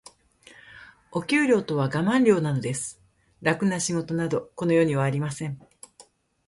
[1.11, 2.99] お給料とはガマン料なのです。
[3.43, 5.61] 楽な仕事など、この世にはありません。